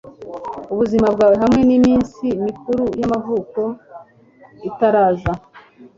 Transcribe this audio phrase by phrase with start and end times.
[0.73, 3.61] ubuzima bwawe hamwe niminsi mikuru y'amavuko,
[4.69, 5.31] itaraza